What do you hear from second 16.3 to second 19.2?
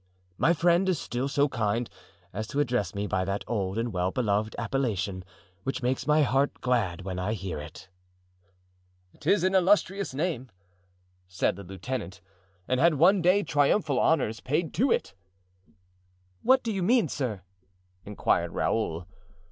"What do you mean, sir?" inquired Raoul.